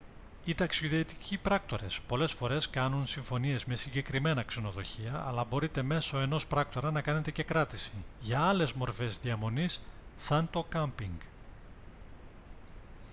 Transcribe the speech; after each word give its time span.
οι 0.45 0.55
ταξιδιωτικοί 0.55 1.37
πράκτορες 1.37 1.99
πολλές 2.07 2.31
φορές 2.33 2.69
κάνουν 2.69 3.05
συμφωνίες 3.05 3.65
με 3.65 3.75
συγκεκριμένα 3.75 4.43
ξενοδοχεία 4.43 5.23
αλλά 5.27 5.43
μπορείτε 5.43 5.81
μέσω 5.81 6.19
ενός 6.19 6.47
πράκτορα 6.47 6.91
να 6.91 7.01
κάνετε 7.01 7.31
και 7.31 7.43
κράτηση 7.43 7.91
για 8.19 8.39
άλλες 8.41 8.73
μορφές 8.73 9.19
διαμονής 9.19 9.81
σαν 10.17 10.49
το 10.49 10.65
κάμπινγκ 10.69 11.19